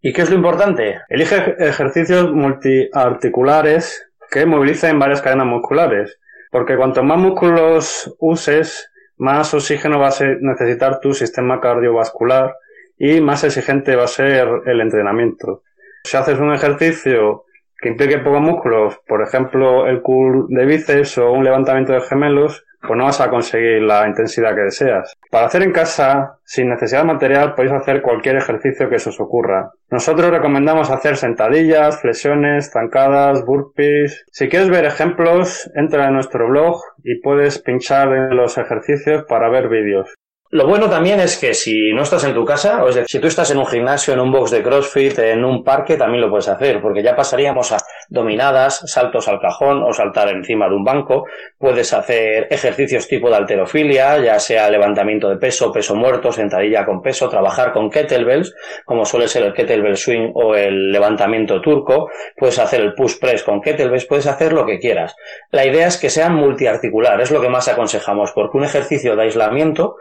¿Y 0.00 0.12
qué 0.12 0.22
es 0.22 0.30
lo 0.30 0.36
importante? 0.36 1.00
Elige 1.08 1.56
ejercicios 1.58 2.30
multiarticulares 2.30 4.08
que 4.30 4.46
movilicen 4.46 4.98
varias 4.98 5.22
cadenas 5.22 5.46
musculares, 5.46 6.20
porque 6.52 6.76
cuanto 6.76 7.02
más 7.02 7.18
músculos 7.18 8.14
uses, 8.20 8.88
más 9.16 9.54
oxígeno 9.54 9.98
va 9.98 10.08
a 10.08 10.24
necesitar 10.40 11.00
tu 11.00 11.14
sistema 11.14 11.60
cardiovascular 11.60 12.56
y 12.98 13.20
más 13.20 13.44
exigente 13.44 13.96
va 13.96 14.04
a 14.04 14.08
ser 14.08 14.48
el 14.66 14.80
entrenamiento. 14.80 15.62
Si 16.04 16.16
haces 16.16 16.38
un 16.38 16.52
ejercicio 16.52 17.44
que 17.78 17.88
implique 17.88 18.18
pocos 18.18 18.40
músculos, 18.40 18.98
por 19.06 19.22
ejemplo 19.22 19.86
el 19.86 20.02
curl 20.02 20.46
de 20.48 20.66
bíceps 20.66 21.18
o 21.18 21.32
un 21.32 21.44
levantamiento 21.44 21.92
de 21.92 22.00
gemelos, 22.00 22.65
pues 22.80 22.96
no 22.96 23.04
vas 23.04 23.20
a 23.20 23.30
conseguir 23.30 23.82
la 23.82 24.06
intensidad 24.06 24.54
que 24.54 24.62
deseas. 24.62 25.14
Para 25.30 25.46
hacer 25.46 25.62
en 25.62 25.72
casa, 25.72 26.38
sin 26.44 26.68
necesidad 26.68 27.04
material, 27.04 27.54
podéis 27.54 27.72
hacer 27.72 28.02
cualquier 28.02 28.36
ejercicio 28.36 28.88
que 28.88 28.98
se 28.98 29.10
os 29.10 29.20
ocurra. 29.20 29.70
Nosotros 29.90 30.30
recomendamos 30.30 30.90
hacer 30.90 31.16
sentadillas, 31.16 32.00
flexiones, 32.00 32.70
zancadas, 32.70 33.44
burpees. 33.44 34.24
Si 34.32 34.48
quieres 34.48 34.70
ver 34.70 34.84
ejemplos, 34.84 35.70
entra 35.74 36.06
en 36.06 36.14
nuestro 36.14 36.48
blog 36.48 36.80
y 37.04 37.20
puedes 37.20 37.58
pinchar 37.60 38.12
en 38.12 38.36
los 38.36 38.58
ejercicios 38.58 39.24
para 39.28 39.48
ver 39.48 39.68
vídeos. 39.68 40.14
Lo 40.50 40.66
bueno 40.68 40.88
también 40.88 41.18
es 41.18 41.38
que 41.38 41.54
si 41.54 41.92
no 41.92 42.02
estás 42.02 42.22
en 42.22 42.32
tu 42.32 42.44
casa, 42.44 42.84
o 42.84 42.88
es 42.88 42.94
decir, 42.94 43.08
si 43.08 43.18
tú 43.18 43.26
estás 43.26 43.50
en 43.50 43.58
un 43.58 43.66
gimnasio, 43.66 44.14
en 44.14 44.20
un 44.20 44.30
box 44.30 44.52
de 44.52 44.62
CrossFit, 44.62 45.18
en 45.18 45.44
un 45.44 45.64
parque, 45.64 45.96
también 45.96 46.20
lo 46.20 46.30
puedes 46.30 46.48
hacer, 46.48 46.80
porque 46.80 47.02
ya 47.02 47.16
pasaríamos 47.16 47.72
a 47.72 47.78
dominadas, 48.08 48.82
saltos 48.86 49.26
al 49.26 49.40
cajón 49.40 49.82
o 49.82 49.92
saltar 49.92 50.28
encima 50.28 50.68
de 50.68 50.76
un 50.76 50.84
banco. 50.84 51.24
Puedes 51.58 51.92
hacer 51.92 52.46
ejercicios 52.50 53.08
tipo 53.08 53.28
de 53.28 53.36
alterofilia, 53.36 54.18
ya 54.18 54.38
sea 54.38 54.70
levantamiento 54.70 55.28
de 55.28 55.36
peso, 55.36 55.72
peso 55.72 55.96
muerto, 55.96 56.30
sentadilla 56.30 56.84
con 56.84 57.02
peso, 57.02 57.28
trabajar 57.28 57.72
con 57.72 57.90
kettlebells, 57.90 58.54
como 58.84 59.04
suele 59.04 59.26
ser 59.26 59.42
el 59.42 59.52
kettlebell 59.52 59.96
swing 59.96 60.30
o 60.34 60.54
el 60.54 60.92
levantamiento 60.92 61.60
turco. 61.60 62.08
Puedes 62.36 62.60
hacer 62.60 62.82
el 62.82 62.94
push 62.94 63.18
press 63.18 63.42
con 63.42 63.60
kettlebells, 63.60 64.06
puedes 64.06 64.28
hacer 64.28 64.52
lo 64.52 64.64
que 64.64 64.78
quieras. 64.78 65.16
La 65.50 65.66
idea 65.66 65.88
es 65.88 65.96
que 65.96 66.08
sean 66.08 66.34
multiarticular, 66.34 67.20
es 67.20 67.32
lo 67.32 67.40
que 67.40 67.48
más 67.48 67.66
aconsejamos, 67.66 68.30
porque 68.32 68.58
un 68.58 68.64
ejercicio 68.64 69.16
de 69.16 69.24
aislamiento 69.24 69.96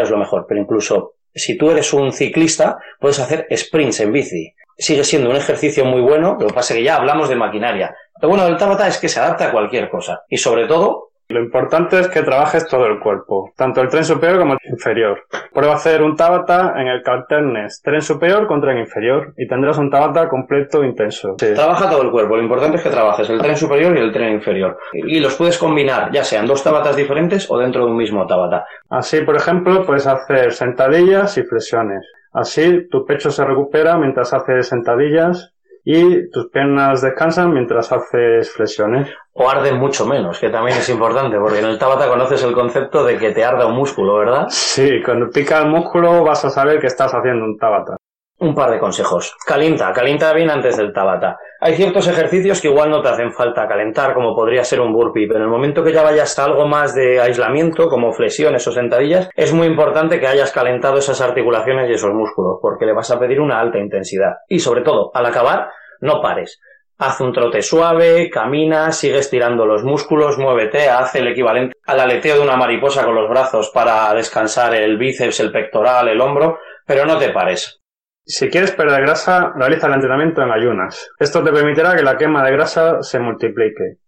es 0.00 0.10
lo 0.10 0.16
mejor, 0.16 0.46
pero 0.48 0.60
incluso 0.60 1.14
si 1.34 1.58
tú 1.58 1.70
eres 1.70 1.92
un 1.92 2.12
ciclista, 2.12 2.78
puedes 3.00 3.18
hacer 3.18 3.46
sprints 3.54 4.00
en 4.00 4.12
bici. 4.12 4.54
Sigue 4.78 5.04
siendo 5.04 5.30
un 5.30 5.36
ejercicio 5.36 5.84
muy 5.84 6.00
bueno, 6.00 6.36
lo 6.38 6.46
que 6.46 6.54
pasa 6.54 6.74
es 6.74 6.78
que 6.78 6.84
ya 6.84 6.96
hablamos 6.96 7.28
de 7.28 7.36
maquinaria. 7.36 7.94
Lo 8.20 8.28
bueno 8.28 8.44
del 8.44 8.56
Tabata 8.56 8.86
es 8.86 8.98
que 8.98 9.08
se 9.08 9.20
adapta 9.20 9.48
a 9.48 9.52
cualquier 9.52 9.88
cosa. 9.90 10.22
Y 10.28 10.36
sobre 10.36 10.66
todo, 10.66 11.10
lo 11.34 11.42
importante 11.42 11.98
es 11.98 12.08
que 12.08 12.22
trabajes 12.22 12.68
todo 12.68 12.86
el 12.86 13.00
cuerpo, 13.00 13.52
tanto 13.56 13.80
el 13.80 13.88
tren 13.88 14.04
superior 14.04 14.38
como 14.38 14.52
el 14.52 14.58
inferior. 14.70 15.24
Prueba 15.52 15.72
a 15.72 15.76
hacer 15.76 16.00
un 16.00 16.16
tabata 16.16 16.74
en 16.76 16.86
el 16.86 17.02
que 17.02 17.10
alternes 17.10 17.82
tren 17.82 18.00
superior 18.00 18.46
con 18.46 18.60
tren 18.60 18.78
inferior 18.78 19.34
y 19.36 19.48
tendrás 19.48 19.76
un 19.78 19.90
tabata 19.90 20.28
completo 20.28 20.84
intenso. 20.84 21.34
Trabaja 21.36 21.90
todo 21.90 22.02
el 22.02 22.12
cuerpo, 22.12 22.36
lo 22.36 22.42
importante 22.42 22.76
es 22.76 22.84
que 22.84 22.90
trabajes 22.90 23.28
el 23.28 23.40
tren 23.40 23.56
superior 23.56 23.96
y 23.96 24.00
el 24.00 24.12
tren 24.12 24.32
inferior. 24.34 24.78
Y 24.92 25.18
los 25.18 25.34
puedes 25.34 25.58
combinar, 25.58 26.12
ya 26.12 26.22
sean 26.22 26.46
dos 26.46 26.62
tabatas 26.62 26.94
diferentes 26.94 27.50
o 27.50 27.58
dentro 27.58 27.84
de 27.84 27.90
un 27.90 27.96
mismo 27.96 28.26
tabata. 28.26 28.64
Así, 28.88 29.22
por 29.22 29.34
ejemplo, 29.34 29.84
puedes 29.84 30.06
hacer 30.06 30.52
sentadillas 30.52 31.36
y 31.36 31.42
flexiones. 31.42 32.06
Así, 32.32 32.88
tu 32.88 33.04
pecho 33.04 33.30
se 33.30 33.44
recupera 33.44 33.98
mientras 33.98 34.32
haces 34.32 34.68
sentadillas 34.68 35.52
y 35.84 36.30
tus 36.30 36.48
piernas 36.50 37.02
descansan 37.02 37.52
mientras 37.52 37.92
haces 37.92 38.50
flexiones. 38.52 39.08
O 39.36 39.48
arden 39.48 39.78
mucho 39.78 40.06
menos, 40.06 40.38
que 40.38 40.48
también 40.48 40.78
es 40.78 40.88
importante, 40.88 41.36
porque 41.38 41.58
en 41.58 41.66
el 41.66 41.78
Tabata 41.78 42.06
conoces 42.06 42.42
el 42.44 42.52
concepto 42.52 43.04
de 43.04 43.18
que 43.18 43.32
te 43.32 43.44
arda 43.44 43.66
un 43.66 43.74
músculo, 43.74 44.16
¿verdad? 44.16 44.46
Sí, 44.48 45.02
cuando 45.04 45.28
pica 45.28 45.58
el 45.58 45.70
músculo 45.70 46.22
vas 46.22 46.44
a 46.44 46.50
saber 46.50 46.78
que 46.78 46.86
estás 46.86 47.12
haciendo 47.12 47.44
un 47.44 47.58
Tabata. 47.58 47.96
Un 48.38 48.54
par 48.54 48.70
de 48.70 48.78
consejos. 48.78 49.34
Calienta, 49.44 49.92
calienta 49.92 50.32
bien 50.34 50.50
antes 50.50 50.76
del 50.76 50.92
Tabata. 50.92 51.36
Hay 51.60 51.74
ciertos 51.74 52.06
ejercicios 52.06 52.60
que 52.60 52.68
igual 52.68 52.90
no 52.90 53.02
te 53.02 53.08
hacen 53.08 53.32
falta 53.32 53.66
calentar, 53.66 54.14
como 54.14 54.36
podría 54.36 54.62
ser 54.62 54.80
un 54.80 54.92
burpee, 54.92 55.26
pero 55.26 55.40
en 55.40 55.46
el 55.46 55.50
momento 55.50 55.82
que 55.82 55.92
ya 55.92 56.02
vayas 56.02 56.38
a 56.38 56.44
algo 56.44 56.66
más 56.68 56.94
de 56.94 57.20
aislamiento, 57.20 57.88
como 57.88 58.12
flexiones 58.12 58.66
o 58.68 58.72
sentadillas, 58.72 59.30
es 59.34 59.52
muy 59.52 59.66
importante 59.66 60.20
que 60.20 60.28
hayas 60.28 60.52
calentado 60.52 60.98
esas 60.98 61.20
articulaciones 61.20 61.88
y 61.88 61.94
esos 61.94 62.12
músculos, 62.12 62.58
porque 62.60 62.86
le 62.86 62.92
vas 62.92 63.10
a 63.10 63.18
pedir 63.18 63.40
una 63.40 63.58
alta 63.58 63.78
intensidad. 63.78 64.34
Y 64.48 64.60
sobre 64.60 64.82
todo, 64.82 65.10
al 65.14 65.26
acabar, 65.26 65.70
no 66.00 66.20
pares. 66.20 66.60
Haz 66.96 67.20
un 67.20 67.32
trote 67.32 67.60
suave, 67.60 68.30
camina, 68.30 68.92
sigue 68.92 69.18
estirando 69.18 69.66
los 69.66 69.82
músculos, 69.82 70.38
muévete, 70.38 70.88
haz 70.88 71.16
el 71.16 71.26
equivalente 71.26 71.74
al 71.86 71.98
aleteo 71.98 72.36
de 72.36 72.42
una 72.42 72.56
mariposa 72.56 73.04
con 73.04 73.16
los 73.16 73.28
brazos 73.28 73.70
para 73.74 74.14
descansar 74.14 74.74
el 74.74 74.96
bíceps, 74.96 75.40
el 75.40 75.50
pectoral, 75.50 76.06
el 76.08 76.20
hombro, 76.20 76.58
pero 76.86 77.04
no 77.04 77.18
te 77.18 77.30
pares. 77.30 77.80
Si 78.24 78.48
quieres 78.48 78.70
perder 78.70 79.02
grasa, 79.02 79.52
realiza 79.56 79.88
el 79.88 79.94
entrenamiento 79.94 80.42
en 80.42 80.52
ayunas. 80.52 81.10
Esto 81.18 81.42
te 81.42 81.52
permitirá 81.52 81.96
que 81.96 82.04
la 82.04 82.16
quema 82.16 82.44
de 82.44 82.52
grasa 82.52 83.02
se 83.02 83.18
multiplique. 83.18 83.98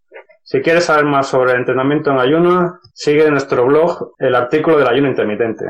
Si 0.42 0.60
quieres 0.60 0.84
saber 0.84 1.04
más 1.04 1.26
sobre 1.26 1.52
el 1.52 1.58
entrenamiento 1.58 2.12
en 2.12 2.20
ayuno, 2.20 2.78
sigue 2.94 3.24
en 3.24 3.32
nuestro 3.32 3.66
blog 3.66 4.12
el 4.18 4.36
artículo 4.36 4.78
del 4.78 4.86
ayuno 4.86 5.08
intermitente. 5.08 5.64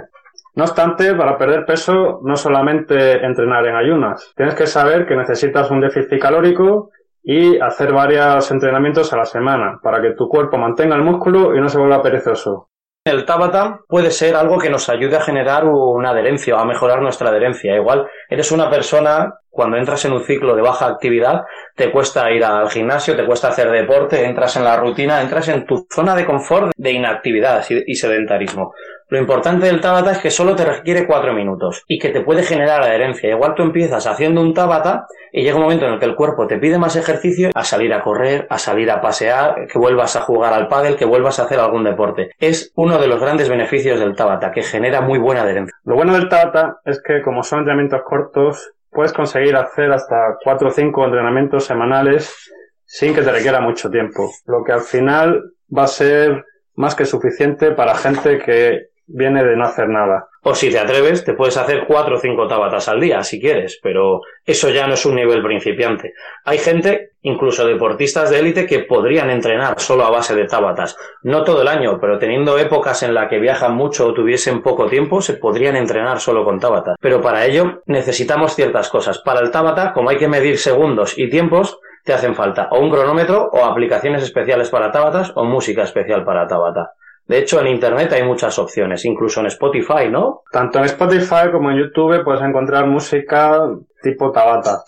No 0.55 0.65
obstante, 0.65 1.15
para 1.15 1.37
perder 1.37 1.65
peso 1.65 2.21
no 2.23 2.37
solamente 2.37 3.25
entrenar 3.25 3.67
en 3.67 3.75
ayunas. 3.75 4.33
Tienes 4.37 4.55
que 4.55 4.67
saber 4.67 5.07
que 5.07 5.17
necesitas 5.17 5.71
un 5.71 5.81
déficit 5.81 6.21
calórico 6.21 6.91
y 7.29 7.59
hacer 7.59 7.93
varios 7.93 8.49
entrenamientos 8.53 9.13
a 9.13 9.17
la 9.17 9.25
semana 9.25 9.81
para 9.83 10.01
que 10.01 10.13
tu 10.13 10.29
cuerpo 10.29 10.59
mantenga 10.59 10.95
el 10.95 11.03
músculo 11.03 11.57
y 11.57 11.61
no 11.61 11.69
se 11.69 11.77
vuelva 11.77 12.01
perezoso. 12.01 12.69
El 13.05 13.25
Tabata 13.25 13.81
puede 13.89 14.13
ser 14.13 14.37
algo 14.37 14.59
que 14.59 14.71
nos 14.71 14.89
ayude 14.89 15.17
a 15.17 15.21
generar 15.21 15.65
una 15.65 16.11
adherencia 16.11 16.55
o 16.55 16.59
a 16.59 16.65
mejorar 16.65 17.03
nuestra 17.03 17.31
adherencia. 17.31 17.75
Igual 17.75 18.07
eres 18.29 18.53
una 18.53 18.71
persona, 18.71 19.35
cuando 19.51 19.77
entras 19.77 20.05
en 20.05 20.13
un 20.13 20.23
ciclo 20.23 20.55
de 20.55 20.63
baja 20.63 20.87
actividad, 20.87 21.43
te 21.75 21.91
cuesta 21.91 22.31
ir 22.31 22.45
al 22.45 22.71
gimnasio, 22.71 23.17
te 23.17 23.27
cuesta 23.27 23.49
hacer 23.49 23.71
deporte, 23.71 24.25
entras 24.25 24.57
en 24.57 24.65
la 24.65 24.77
rutina, 24.77 25.21
entras 25.21 25.49
en 25.49 25.67
tu 25.67 25.87
zona 25.93 26.15
de 26.15 26.27
confort 26.27 26.73
de 26.77 26.93
inactividad 26.93 27.65
y 27.69 27.95
sedentarismo. 27.97 28.73
Lo 29.09 29.19
importante 29.19 29.67
del 29.67 29.81
Tabata 29.81 30.11
es 30.11 30.19
que 30.19 30.31
solo 30.31 30.57
te 30.57 30.65
requiere 30.65 31.07
cuatro 31.07 31.33
minutos 31.33 31.85
y 31.87 31.99
que 31.99 32.09
te 32.09 32.23
puede 32.23 32.43
generar 32.43 32.83
adherencia. 32.83 33.31
Igual 33.31 33.55
tú 33.55 33.63
empiezas 33.63 34.05
haciendo 34.09 34.41
un 34.41 34.53
Tabata 34.53 35.07
y 35.31 35.43
llega 35.43 35.57
un 35.57 35.63
momento 35.63 35.87
en 35.87 35.93
el 35.93 35.99
que 36.01 36.07
el 36.07 36.17
cuerpo 36.17 36.49
te 36.49 36.59
pide 36.59 36.77
más 36.77 36.97
ejercicio, 36.97 37.51
a 37.55 37.63
salir 37.63 37.93
a 37.95 38.03
correr, 38.03 38.49
a 38.51 38.59
salir 38.59 38.91
a 38.91 39.01
pasear, 39.01 39.69
que 39.69 39.79
vuelvas 39.79 40.17
a 40.17 40.23
jugar 40.23 40.53
al 40.53 40.67
pádel, 40.67 40.97
que 40.97 41.05
vuelvas 41.05 41.39
a 41.39 41.45
hacer 41.45 41.61
algún 41.61 41.85
deporte. 41.85 42.31
Es 42.41 42.73
uno 42.75 42.99
de 42.99 43.07
los 43.07 43.21
grandes 43.21 43.49
beneficios 43.49 44.01
del 44.01 44.17
Tabata, 44.17 44.51
que 44.51 44.63
genera 44.63 45.01
muy 45.03 45.21
buena 45.21 45.43
adherencia. 45.43 45.77
Lo 45.85 45.95
bueno 45.95 46.13
del 46.13 46.29
Tabata 46.29 46.79
es 46.85 47.01
que 47.01 47.23
como 47.23 47.45
son 47.45 47.61
entrenamientos 47.61 48.01
cortos, 48.05 48.73
puedes 48.91 49.13
conseguir 49.13 49.55
hacer 49.55 49.93
hasta 49.93 50.37
cuatro 50.43 50.69
o 50.69 50.73
cinco 50.73 51.05
entrenamientos 51.05 51.65
semanales 51.65 52.53
sin 52.85 53.15
que 53.15 53.23
te 53.23 53.31
requiera 53.31 53.61
mucho 53.61 53.89
tiempo. 53.89 54.33
Lo 54.47 54.65
que 54.65 54.73
al 54.73 54.81
final 54.81 55.53
va 55.77 55.85
a 55.85 55.89
ser 55.89 56.45
más 56.75 56.95
que 56.95 57.05
suficiente 57.05 57.73
para 57.73 57.95
gente 57.95 58.39
que 58.39 58.89
viene 59.07 59.45
de 59.45 59.57
no 59.57 59.65
hacer 59.65 59.89
nada. 59.89 60.29
O 60.43 60.55
si 60.55 60.71
te 60.71 60.79
atreves, 60.79 61.25
te 61.25 61.35
puedes 61.35 61.57
hacer 61.57 61.87
cuatro 61.87 62.17
o 62.17 62.21
cinco 62.21 62.47
tabatas 62.47 62.89
al 62.89 63.01
día, 63.01 63.23
si 63.25 63.41
quieres, 63.41 63.81
pero 63.83 64.21
eso 64.45 64.71
ya 64.71 64.87
no 64.87 64.95
es 64.95 65.05
un 65.05 65.17
nivel 65.17 65.43
principiante. 65.43 66.15
Hay 66.45 66.59
gente, 66.59 67.11
incluso 67.23 67.67
deportistas 67.67 68.31
de 68.31 68.39
élite, 68.39 68.67
que 68.67 68.81
podrían 68.81 69.31
entrenar 69.31 69.81
solo 69.81 70.05
a 70.05 70.11
base 70.11 70.37
de 70.37 70.45
tabatas. 70.45 70.97
No 71.23 71.43
todo 71.43 71.63
el 71.63 71.69
año, 71.69 71.99
pero 72.01 72.19
teniendo 72.19 72.59
épocas 72.59 73.03
en 73.03 73.15
las 73.15 73.29
que 73.29 73.41
viajan 73.41 73.75
mucho 73.75 74.07
o 74.07 74.15
tuviesen 74.15 74.63
poco 74.63 74.87
tiempo, 74.87 75.21
se 75.21 75.35
podrían 75.35 75.75
entrenar 75.75 76.21
solo 76.21 76.45
con 76.45 76.61
tabatas. 76.61 76.97
Pero 77.01 77.21
para 77.21 77.45
ello 77.45 77.83
necesitamos 77.87 78.55
ciertas 78.55 78.89
cosas. 78.89 79.19
Para 79.19 79.41
el 79.41 79.51
tabata, 79.51 79.93
como 79.93 80.11
hay 80.11 80.19
que 80.19 80.29
medir 80.29 80.59
segundos 80.59 81.19
y 81.19 81.29
tiempos, 81.29 81.81
te 82.05 82.13
hacen 82.13 82.37
falta 82.37 82.69
o 82.71 82.79
un 82.79 82.89
cronómetro 82.89 83.51
o 83.53 83.65
aplicaciones 83.65 84.23
especiales 84.23 84.71
para 84.71 84.93
tabatas 84.93 85.33
o 85.35 85.45
música 85.45 85.83
especial 85.83 86.25
para 86.25 86.47
tabata. 86.47 86.93
De 87.27 87.39
hecho, 87.39 87.61
en 87.61 87.67
Internet 87.67 88.13
hay 88.13 88.23
muchas 88.23 88.57
opciones, 88.59 89.05
incluso 89.05 89.41
en 89.41 89.47
Spotify, 89.47 90.09
¿no? 90.09 90.43
Tanto 90.51 90.79
en 90.79 90.85
Spotify 90.85 91.51
como 91.51 91.71
en 91.71 91.79
YouTube 91.79 92.23
puedes 92.23 92.43
encontrar 92.43 92.87
música 92.87 93.69
tipo 94.01 94.31
Tabata. 94.31 94.85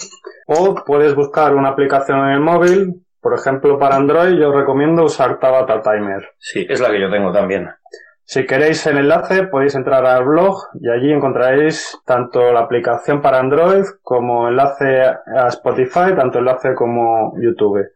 O 0.47 0.75
puedes 0.87 1.15
buscar 1.15 1.55
una 1.55 1.71
aplicación 1.71 2.21
en 2.21 2.35
el 2.35 2.41
móvil, 2.41 3.05
por 3.21 3.35
ejemplo 3.35 3.79
para 3.79 3.97
Android 3.97 4.39
yo 4.39 4.53
recomiendo 4.53 5.05
usar 5.05 5.41
Tabata 5.41 5.83
Timer. 5.83 6.31
Sí, 6.39 6.65
es 6.69 6.81
la 6.81 6.91
que 6.91 7.01
yo 7.01 7.11
tengo 7.11 7.33
también. 7.33 7.69
Si 8.25 8.47
queréis 8.47 8.87
el 8.87 8.99
enlace 8.99 9.45
podéis 9.45 9.75
entrar 9.75 10.07
al 10.07 10.25
blog 10.25 10.69
y 10.81 10.89
allí 10.91 11.13
encontraréis 11.13 11.99
tanto 12.05 12.53
la 12.53 12.61
aplicación 12.61 13.21
para 13.21 13.41
Android 13.41 13.85
como 14.03 14.49
enlace 14.49 15.01
a 15.01 15.49
Spotify, 15.49 16.15
tanto 16.15 16.39
enlace 16.39 16.75
como 16.75 17.35
YouTube. 17.41 17.87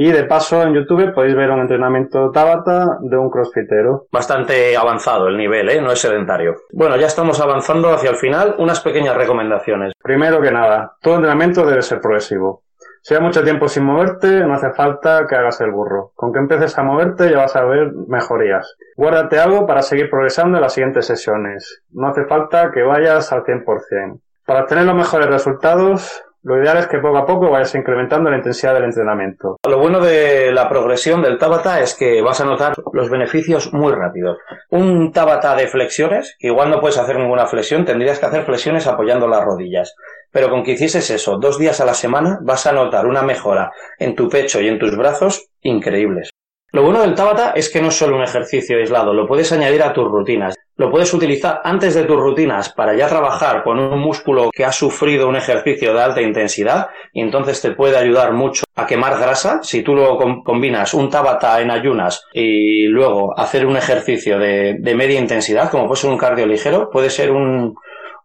Y 0.00 0.12
de 0.12 0.22
paso 0.22 0.62
en 0.62 0.74
YouTube 0.74 1.12
podéis 1.12 1.34
ver 1.34 1.50
un 1.50 1.58
entrenamiento 1.58 2.30
Tabata 2.30 2.98
de 3.00 3.16
un 3.16 3.28
crossfitero. 3.28 4.06
Bastante 4.12 4.76
avanzado 4.76 5.26
el 5.26 5.36
nivel, 5.36 5.68
¿eh? 5.70 5.82
No 5.82 5.90
es 5.90 5.98
sedentario. 5.98 6.54
Bueno, 6.72 6.96
ya 6.96 7.08
estamos 7.08 7.40
avanzando 7.40 7.92
hacia 7.92 8.10
el 8.10 8.16
final. 8.16 8.54
Unas 8.58 8.80
pequeñas 8.80 9.16
recomendaciones. 9.16 9.94
Primero 10.00 10.40
que 10.40 10.52
nada, 10.52 10.92
todo 11.02 11.16
entrenamiento 11.16 11.66
debe 11.66 11.82
ser 11.82 12.00
progresivo. 12.00 12.62
Si 13.02 13.12
hay 13.12 13.20
mucho 13.20 13.42
tiempo 13.42 13.66
sin 13.66 13.82
moverte, 13.82 14.46
no 14.46 14.54
hace 14.54 14.70
falta 14.70 15.26
que 15.28 15.34
hagas 15.34 15.60
el 15.62 15.72
burro. 15.72 16.12
Con 16.14 16.32
que 16.32 16.38
empieces 16.38 16.78
a 16.78 16.84
moverte 16.84 17.28
ya 17.32 17.38
vas 17.38 17.56
a 17.56 17.64
ver 17.64 17.90
mejorías. 18.06 18.76
Guárdate 18.96 19.40
algo 19.40 19.66
para 19.66 19.82
seguir 19.82 20.08
progresando 20.08 20.58
en 20.58 20.62
las 20.62 20.74
siguientes 20.74 21.06
sesiones. 21.06 21.82
No 21.90 22.06
hace 22.06 22.24
falta 22.26 22.70
que 22.70 22.84
vayas 22.84 23.32
al 23.32 23.42
100%. 23.42 24.20
Para 24.46 24.60
obtener 24.60 24.84
los 24.84 24.94
mejores 24.94 25.26
resultados, 25.26 26.22
lo 26.48 26.62
ideal 26.62 26.78
es 26.78 26.86
que 26.86 26.98
poco 26.98 27.18
a 27.18 27.26
poco 27.26 27.50
vayas 27.50 27.74
incrementando 27.74 28.30
la 28.30 28.38
intensidad 28.38 28.72
del 28.72 28.84
entrenamiento. 28.84 29.58
Lo 29.68 29.78
bueno 29.78 30.00
de 30.00 30.50
la 30.50 30.66
progresión 30.66 31.20
del 31.20 31.36
Tabata 31.36 31.82
es 31.82 31.94
que 31.94 32.22
vas 32.22 32.40
a 32.40 32.46
notar 32.46 32.72
los 32.94 33.10
beneficios 33.10 33.70
muy 33.74 33.92
rápido. 33.92 34.38
Un 34.70 35.12
Tabata 35.12 35.54
de 35.54 35.66
flexiones, 35.66 36.36
que 36.38 36.46
igual 36.46 36.70
no 36.70 36.80
puedes 36.80 36.96
hacer 36.96 37.18
ninguna 37.18 37.46
flexión, 37.46 37.84
tendrías 37.84 38.18
que 38.18 38.24
hacer 38.24 38.44
flexiones 38.44 38.86
apoyando 38.86 39.28
las 39.28 39.44
rodillas. 39.44 39.94
Pero 40.32 40.48
con 40.48 40.64
que 40.64 40.72
hicieses 40.72 41.10
eso 41.10 41.36
dos 41.36 41.58
días 41.58 41.82
a 41.82 41.84
la 41.84 41.92
semana, 41.92 42.38
vas 42.40 42.66
a 42.66 42.72
notar 42.72 43.06
una 43.06 43.20
mejora 43.20 43.70
en 43.98 44.14
tu 44.14 44.30
pecho 44.30 44.62
y 44.62 44.68
en 44.68 44.78
tus 44.78 44.96
brazos 44.96 45.50
increíbles. 45.60 46.30
Lo 46.70 46.82
bueno 46.82 47.00
del 47.00 47.14
Tabata 47.14 47.52
es 47.56 47.70
que 47.70 47.80
no 47.80 47.88
es 47.88 47.96
solo 47.96 48.16
un 48.16 48.22
ejercicio 48.22 48.76
aislado, 48.76 49.14
lo 49.14 49.26
puedes 49.26 49.50
añadir 49.52 49.82
a 49.82 49.94
tus 49.94 50.04
rutinas. 50.04 50.54
Lo 50.76 50.90
puedes 50.90 51.12
utilizar 51.14 51.62
antes 51.64 51.94
de 51.94 52.04
tus 52.04 52.20
rutinas 52.20 52.68
para 52.68 52.94
ya 52.94 53.08
trabajar 53.08 53.64
con 53.64 53.78
un 53.78 53.98
músculo 53.98 54.50
que 54.52 54.66
ha 54.66 54.70
sufrido 54.70 55.28
un 55.28 55.36
ejercicio 55.36 55.94
de 55.94 56.02
alta 56.02 56.20
intensidad 56.20 56.90
y 57.14 57.22
entonces 57.22 57.60
te 57.62 57.70
puede 57.70 57.96
ayudar 57.96 58.34
mucho 58.34 58.64
a 58.76 58.86
quemar 58.86 59.18
grasa. 59.18 59.60
Si 59.62 59.82
tú 59.82 59.94
luego 59.94 60.44
combinas 60.44 60.92
un 60.92 61.08
Tabata 61.08 61.60
en 61.62 61.70
ayunas 61.70 62.22
y 62.34 62.84
luego 62.84 63.36
hacer 63.36 63.64
un 63.64 63.78
ejercicio 63.78 64.38
de, 64.38 64.76
de 64.78 64.94
media 64.94 65.18
intensidad, 65.18 65.70
como 65.70 65.86
puede 65.86 66.02
ser 66.02 66.10
un 66.10 66.18
cardio 66.18 66.46
ligero, 66.46 66.90
puede 66.90 67.08
ser 67.08 67.30
un, 67.30 67.74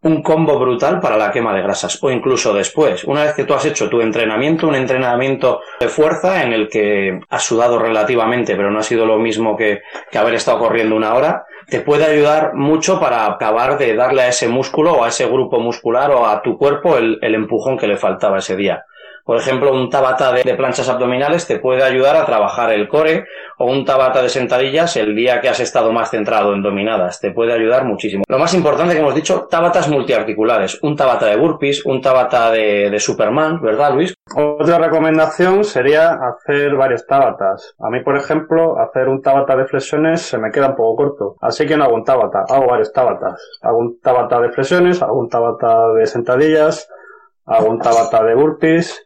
un 0.04 0.22
combo 0.22 0.60
brutal 0.60 1.00
para 1.00 1.18
la 1.18 1.32
quema 1.32 1.54
de 1.54 1.62
grasas 1.62 1.98
o 2.02 2.12
incluso 2.12 2.54
después, 2.54 3.04
una 3.06 3.24
vez 3.24 3.34
que 3.34 3.46
tú 3.46 3.54
has 3.54 3.66
hecho 3.66 3.90
tu 3.90 4.02
entrenamiento, 4.02 4.68
un 4.68 4.76
entrenamiento 4.76 5.62
de 5.80 5.88
fuerza 5.88 6.44
en 6.44 6.54
el 6.54 6.68
que 6.68 7.22
has 7.30 7.44
sudado 7.44 7.80
relativamente, 7.80 8.56
pero 8.56 8.70
no 8.70 8.80
ha 8.80 8.84
sido 8.84 9.06
lo 9.06 9.18
mismo 9.18 9.56
que, 9.56 9.82
que 10.12 10.18
haber 10.18 10.36
estado 10.36 10.60
corriendo 10.60 10.96
una 10.96 11.14
hora, 11.14 11.46
te 11.68 11.80
puede 11.80 12.06
ayudar 12.06 12.54
mucho 12.54 13.00
para 13.00 13.26
acabar 13.26 13.78
de 13.78 13.96
darle 13.96 14.24
a 14.24 14.28
ese 14.28 14.50
músculo 14.50 14.94
o 14.94 15.04
a 15.04 15.08
ese 15.08 15.26
grupo 15.26 15.60
muscular 15.60 16.12
o 16.12 16.28
a 16.28 16.42
tu 16.42 16.58
cuerpo 16.58 16.98
el, 16.98 17.18
el 17.22 17.36
empujón 17.36 17.78
que 17.78 17.88
le 17.88 17.98
faltaba 17.98 18.40
ese 18.40 18.56
día. 18.56 18.86
Por 19.24 19.38
ejemplo, 19.38 19.72
un 19.72 19.90
tabata 19.90 20.34
de, 20.34 20.44
planchas 20.56 20.90
abdominales 20.90 21.48
te 21.48 21.58
puede 21.58 21.82
ayudar 21.82 22.18
a 22.18 22.26
trabajar 22.26 22.74
el 22.74 22.90
core 22.90 23.26
o 23.58 23.72
un 23.72 23.86
tabata 23.86 24.22
de 24.22 24.28
sentadillas 24.28 24.98
el 24.98 25.16
día 25.16 25.40
que 25.40 25.48
has 25.48 25.62
estado 25.62 25.94
más 25.94 26.12
centrado 26.12 26.54
en 26.54 26.62
dominadas. 26.62 27.22
Te 27.22 27.32
puede 27.32 27.54
ayudar 27.54 27.86
muchísimo. 27.86 28.26
Lo 28.28 28.38
más 28.38 28.54
importante 28.54 28.94
que 28.94 29.00
hemos 29.00 29.16
dicho, 29.16 29.48
tabatas 29.50 29.88
multiarticulares. 29.88 30.78
Un 30.84 30.98
tabata 30.98 31.28
de 31.28 31.38
burpees, 31.38 31.86
un 31.86 32.02
tabata 32.02 32.52
de, 32.52 33.00
Superman, 33.00 33.62
¿verdad, 33.62 33.94
Luis? 33.94 34.14
Otra 34.36 34.78
recomendación 34.78 35.64
sería 35.64 36.16
hacer 36.16 36.76
varios 36.76 37.08
tabatas. 37.08 37.76
A 37.80 37.90
mí, 37.90 38.02
por 38.02 38.18
ejemplo, 38.18 38.78
hacer 38.78 39.08
un 39.08 39.22
tabata 39.22 39.56
de 39.56 39.66
flexiones 39.66 40.22
se 40.22 40.38
me 40.38 40.52
queda 40.52 40.70
un 40.70 40.76
poco 40.76 40.96
corto. 40.98 41.36
Así 41.40 41.66
que 41.66 41.78
no 41.78 41.86
hago 41.86 41.96
un 41.96 42.04
tabata, 42.04 42.44
hago 42.50 42.68
varios 42.68 42.92
tabatas. 42.92 43.42
Hago 43.62 43.78
un 43.78 44.02
tabata 44.02 44.42
de 44.42 44.50
flexiones, 44.50 45.02
hago 45.02 45.18
un 45.18 45.30
tabata 45.30 45.94
de 45.94 46.08
sentadillas, 46.08 46.90
hago 47.46 47.70
un 47.70 47.80
tabata 47.80 48.24
de 48.24 48.36
burpees 48.36 49.06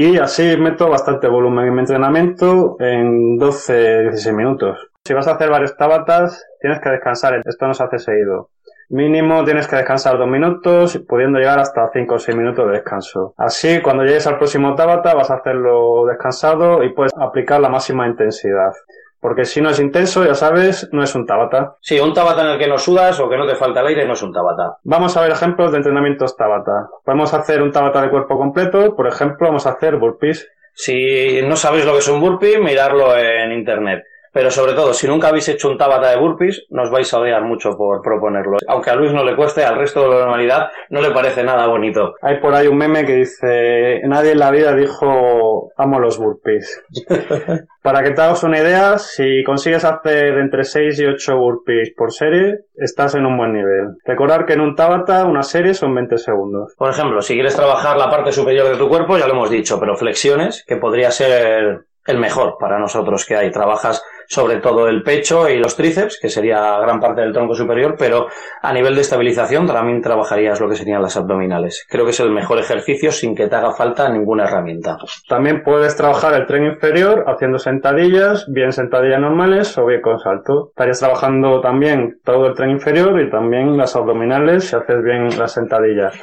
y 0.00 0.16
así 0.16 0.56
meto 0.56 0.88
bastante 0.88 1.26
volumen 1.26 1.66
en 1.66 1.74
mi 1.74 1.80
entrenamiento 1.80 2.76
en 2.78 3.36
12-16 3.36 4.32
minutos. 4.32 4.78
Si 5.04 5.12
vas 5.12 5.26
a 5.26 5.32
hacer 5.32 5.50
varios 5.50 5.76
tabatas, 5.76 6.46
tienes 6.60 6.78
que 6.80 6.90
descansar. 6.90 7.42
Esto 7.44 7.66
no 7.66 7.74
se 7.74 7.82
hace 7.82 7.98
seguido. 7.98 8.50
Mínimo 8.90 9.44
tienes 9.44 9.66
que 9.66 9.74
descansar 9.74 10.16
dos 10.16 10.28
minutos, 10.28 11.02
pudiendo 11.08 11.40
llegar 11.40 11.58
hasta 11.58 11.90
5 11.92 12.14
o 12.14 12.18
6 12.20 12.38
minutos 12.38 12.64
de 12.66 12.74
descanso. 12.74 13.34
Así, 13.36 13.80
cuando 13.82 14.04
llegues 14.04 14.28
al 14.28 14.38
próximo 14.38 14.76
tabata, 14.76 15.14
vas 15.14 15.32
a 15.32 15.38
hacerlo 15.38 16.06
descansado 16.06 16.84
y 16.84 16.94
puedes 16.94 17.12
aplicar 17.18 17.60
la 17.60 17.68
máxima 17.68 18.06
intensidad. 18.06 18.74
Porque 19.20 19.44
si 19.44 19.60
no 19.60 19.70
es 19.70 19.80
intenso, 19.80 20.24
ya 20.24 20.34
sabes, 20.34 20.88
no 20.92 21.02
es 21.02 21.14
un 21.14 21.26
tabata. 21.26 21.76
Sí, 21.80 21.98
un 21.98 22.14
tabata 22.14 22.42
en 22.42 22.50
el 22.50 22.58
que 22.58 22.68
no 22.68 22.78
sudas 22.78 23.18
o 23.20 23.28
que 23.28 23.36
no 23.36 23.46
te 23.46 23.56
falta 23.56 23.80
el 23.80 23.88
aire 23.88 24.06
no 24.06 24.12
es 24.12 24.22
un 24.22 24.32
tabata. 24.32 24.78
Vamos 24.84 25.16
a 25.16 25.22
ver 25.22 25.32
ejemplos 25.32 25.72
de 25.72 25.78
entrenamientos 25.78 26.36
tabata. 26.36 26.88
Podemos 27.04 27.34
hacer 27.34 27.62
un 27.62 27.72
tabata 27.72 28.02
de 28.02 28.10
cuerpo 28.10 28.38
completo, 28.38 28.94
por 28.94 29.08
ejemplo, 29.08 29.48
vamos 29.48 29.66
a 29.66 29.70
hacer 29.70 29.96
burpees. 29.96 30.48
Si 30.74 31.42
no 31.42 31.56
sabéis 31.56 31.84
lo 31.84 31.92
que 31.92 31.98
es 31.98 32.08
un 32.08 32.20
burpee, 32.20 32.60
mirarlo 32.60 33.16
en 33.16 33.50
internet. 33.50 34.04
Pero 34.38 34.52
sobre 34.52 34.74
todo, 34.74 34.94
si 34.94 35.08
nunca 35.08 35.30
habéis 35.30 35.48
hecho 35.48 35.68
un 35.68 35.76
tabata 35.76 36.10
de 36.10 36.16
burpees, 36.16 36.64
nos 36.70 36.92
vais 36.92 37.12
a 37.12 37.18
odiar 37.18 37.42
mucho 37.42 37.76
por 37.76 38.00
proponerlo. 38.02 38.58
Aunque 38.68 38.90
a 38.90 38.94
Luis 38.94 39.12
no 39.12 39.24
le 39.24 39.34
cueste, 39.34 39.64
al 39.64 39.76
resto 39.76 40.02
de 40.02 40.10
la 40.10 40.20
normalidad 40.20 40.70
no 40.90 41.00
le 41.00 41.10
parece 41.10 41.42
nada 41.42 41.66
bonito. 41.66 42.14
Hay 42.22 42.38
por 42.38 42.54
ahí 42.54 42.68
un 42.68 42.76
meme 42.76 43.04
que 43.04 43.16
dice, 43.16 44.00
nadie 44.04 44.30
en 44.30 44.38
la 44.38 44.52
vida 44.52 44.76
dijo, 44.76 45.72
amo 45.76 45.98
los 45.98 46.18
burpees. 46.18 46.84
Para 47.82 48.04
que 48.04 48.12
te 48.12 48.22
hagas 48.22 48.44
una 48.44 48.60
idea, 48.60 48.98
si 48.98 49.42
consigues 49.42 49.84
hacer 49.84 50.38
entre 50.38 50.62
6 50.62 51.00
y 51.00 51.06
8 51.06 51.36
burpees 51.36 51.92
por 51.96 52.12
serie, 52.12 52.60
estás 52.76 53.16
en 53.16 53.26
un 53.26 53.36
buen 53.36 53.52
nivel. 53.52 53.96
Recordar 54.04 54.46
que 54.46 54.52
en 54.52 54.60
un 54.60 54.76
Tabata 54.76 55.24
una 55.24 55.42
serie 55.42 55.74
son 55.74 55.92
20 55.96 56.16
segundos. 56.16 56.76
Por 56.78 56.90
ejemplo, 56.90 57.20
si 57.22 57.34
quieres 57.34 57.56
trabajar 57.56 57.96
la 57.96 58.08
parte 58.08 58.30
superior 58.30 58.68
de 58.68 58.76
tu 58.76 58.88
cuerpo, 58.88 59.18
ya 59.18 59.26
lo 59.26 59.32
hemos 59.32 59.50
dicho, 59.50 59.80
pero 59.80 59.96
flexiones, 59.96 60.64
que 60.64 60.76
podría 60.76 61.10
ser 61.10 61.88
el 62.08 62.18
mejor 62.18 62.56
para 62.58 62.78
nosotros 62.78 63.24
que 63.26 63.36
hay. 63.36 63.50
Trabajas 63.50 64.02
sobre 64.28 64.58
todo 64.58 64.88
el 64.88 65.02
pecho 65.02 65.48
y 65.48 65.56
los 65.58 65.74
tríceps, 65.74 66.18
que 66.20 66.28
sería 66.28 66.78
gran 66.78 67.00
parte 67.00 67.22
del 67.22 67.32
tronco 67.32 67.54
superior, 67.54 67.96
pero 67.98 68.28
a 68.62 68.72
nivel 68.72 68.94
de 68.94 69.00
estabilización 69.00 69.66
también 69.66 70.02
trabajarías 70.02 70.60
lo 70.60 70.68
que 70.68 70.76
serían 70.76 71.02
las 71.02 71.16
abdominales. 71.16 71.86
Creo 71.88 72.04
que 72.04 72.10
es 72.10 72.20
el 72.20 72.30
mejor 72.30 72.58
ejercicio 72.58 73.10
sin 73.10 73.34
que 73.34 73.48
te 73.48 73.56
haga 73.56 73.72
falta 73.72 74.08
ninguna 74.10 74.44
herramienta. 74.44 74.98
También 75.28 75.62
puedes 75.62 75.96
trabajar 75.96 76.34
el 76.34 76.46
tren 76.46 76.66
inferior 76.66 77.24
haciendo 77.26 77.58
sentadillas, 77.58 78.46
bien 78.48 78.72
sentadillas 78.72 79.20
normales 79.20 79.76
o 79.78 79.86
bien 79.86 80.02
con 80.02 80.18
salto. 80.18 80.68
Estarías 80.68 81.00
trabajando 81.00 81.60
también 81.60 82.20
todo 82.22 82.48
el 82.48 82.54
tren 82.54 82.70
inferior 82.70 83.20
y 83.20 83.30
también 83.30 83.76
las 83.76 83.96
abdominales 83.96 84.68
si 84.68 84.76
haces 84.76 85.02
bien 85.02 85.38
las 85.38 85.52
sentadillas 85.52 86.14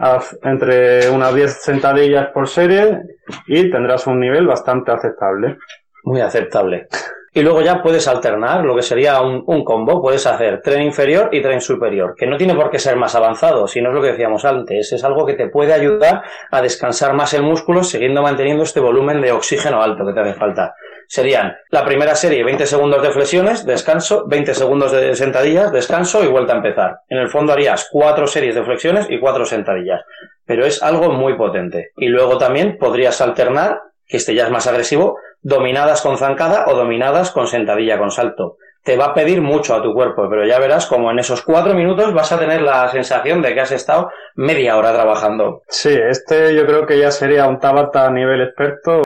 haz 0.00 0.38
entre 0.42 1.10
unas 1.10 1.34
10 1.34 1.62
sentadillas 1.62 2.28
por 2.28 2.48
serie 2.48 3.02
y 3.46 3.70
tendrás 3.70 4.06
un 4.06 4.18
nivel 4.18 4.46
bastante 4.46 4.92
aceptable. 4.92 5.58
Muy 6.04 6.20
aceptable. 6.22 6.88
Y 7.32 7.42
luego 7.42 7.62
ya 7.62 7.80
puedes 7.80 8.08
alternar 8.08 8.64
lo 8.64 8.74
que 8.74 8.82
sería 8.82 9.20
un, 9.20 9.64
combo. 9.64 10.02
Puedes 10.02 10.26
hacer 10.26 10.60
tren 10.62 10.82
inferior 10.82 11.28
y 11.30 11.40
tren 11.40 11.60
superior, 11.60 12.14
que 12.16 12.26
no 12.26 12.36
tiene 12.36 12.54
por 12.54 12.70
qué 12.70 12.78
ser 12.80 12.96
más 12.96 13.14
avanzado, 13.14 13.68
sino 13.68 13.90
es 13.90 13.94
lo 13.94 14.02
que 14.02 14.12
decíamos 14.12 14.44
antes. 14.44 14.92
Es 14.92 15.04
algo 15.04 15.24
que 15.24 15.34
te 15.34 15.48
puede 15.48 15.72
ayudar 15.72 16.22
a 16.50 16.60
descansar 16.60 17.14
más 17.14 17.32
el 17.34 17.42
músculo 17.42 17.84
siguiendo 17.84 18.22
manteniendo 18.22 18.64
este 18.64 18.80
volumen 18.80 19.20
de 19.20 19.30
oxígeno 19.30 19.80
alto 19.80 20.04
que 20.04 20.12
te 20.12 20.20
hace 20.20 20.34
falta. 20.34 20.74
Serían 21.06 21.56
la 21.70 21.84
primera 21.84 22.14
serie 22.14 22.44
20 22.44 22.66
segundos 22.66 23.02
de 23.02 23.10
flexiones, 23.10 23.66
descanso, 23.66 24.24
20 24.28 24.54
segundos 24.54 24.92
de 24.92 25.16
sentadillas, 25.16 25.72
descanso 25.72 26.22
y 26.22 26.28
vuelta 26.28 26.52
a 26.52 26.56
empezar. 26.58 27.00
En 27.08 27.18
el 27.18 27.28
fondo 27.28 27.52
harías 27.52 27.88
cuatro 27.90 28.28
series 28.28 28.54
de 28.54 28.62
flexiones 28.62 29.06
y 29.10 29.18
cuatro 29.18 29.44
sentadillas. 29.44 30.02
Pero 30.46 30.64
es 30.64 30.82
algo 30.82 31.10
muy 31.12 31.36
potente. 31.36 31.90
Y 31.96 32.06
luego 32.06 32.38
también 32.38 32.76
podrías 32.78 33.20
alternar, 33.20 33.80
que 34.10 34.16
este 34.16 34.34
ya 34.34 34.44
es 34.44 34.50
más 34.50 34.66
agresivo, 34.66 35.18
dominadas 35.40 36.02
con 36.02 36.18
zancada 36.18 36.64
o 36.66 36.74
dominadas 36.74 37.30
con 37.30 37.46
sentadilla 37.46 37.98
con 37.98 38.10
salto. 38.10 38.56
te 38.82 38.96
va 38.96 39.06
a 39.06 39.14
pedir 39.14 39.42
mucho 39.42 39.74
a 39.74 39.82
tu 39.82 39.92
cuerpo, 39.92 40.26
pero 40.30 40.46
ya 40.46 40.58
verás 40.58 40.86
como 40.86 41.10
en 41.10 41.18
esos 41.18 41.42
cuatro 41.42 41.74
minutos 41.74 42.14
vas 42.14 42.32
a 42.32 42.38
tener 42.38 42.62
la 42.62 42.88
sensación 42.88 43.42
de 43.42 43.52
que 43.52 43.60
has 43.60 43.72
estado 43.72 44.10
media 44.34 44.78
hora 44.78 44.92
trabajando. 44.94 45.62
Sí, 45.68 45.94
este 45.94 46.54
yo 46.54 46.64
creo 46.64 46.86
que 46.86 46.98
ya 46.98 47.10
sería 47.10 47.46
un 47.46 47.60
Tabata 47.60 48.06
a 48.06 48.10
nivel 48.10 48.40
experto. 48.40 49.02